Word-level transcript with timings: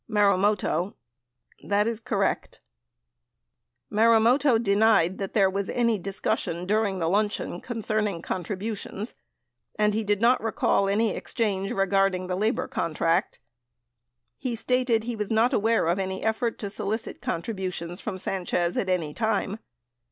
Marumoto. 0.09 0.95
That 1.63 1.85
is 1.85 1.99
correct. 1.99 2.59
91 3.91 4.23
Marumoto 4.23 4.57
denied 4.57 5.19
that 5.19 5.35
there 5.35 5.47
was 5.47 5.69
any 5.69 5.99
discussion 5.99 6.65
during 6.65 6.97
the 6.97 7.07
luncheon 7.07 7.61
concerning 7.61 8.23
contributions 8.23 9.13
and 9.75 9.93
did 10.07 10.19
not 10.19 10.41
recall 10.41 10.89
any 10.89 11.11
exchange 11.15 11.69
regarding 11.71 12.25
the 12.25 12.35
labor 12.35 12.67
contract. 12.67 13.37
He 14.39 14.55
stated 14.55 15.03
he 15.03 15.15
was 15.15 15.29
not 15.29 15.53
aware 15.53 15.85
of 15.85 15.99
an 15.99 16.11
effort 16.11 16.57
to 16.57 16.71
solicit 16.71 17.21
contributions 17.21 18.01
from 18.01 18.17
Sanchez 18.17 18.77
at 18.77 18.89
any 18.89 19.13
time. 19.13 19.59